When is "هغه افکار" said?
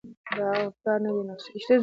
0.29-0.97